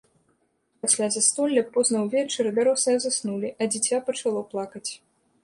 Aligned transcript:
Пасля 0.85 1.09
застолля 1.15 1.63
позна 1.75 2.01
ўвечары 2.05 2.49
дарослыя 2.61 2.97
заснулі, 3.05 3.53
а 3.61 3.69
дзіця 3.71 4.03
пачало 4.11 4.41
плакаць. 4.57 4.87